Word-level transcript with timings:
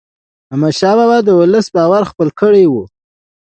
احمدشاه 0.51 0.95
بابا 0.97 1.17
د 1.23 1.29
ولس 1.39 1.67
باور 1.75 2.03
خپل 2.11 2.27
کړی 2.39 2.65
و. 2.67 2.73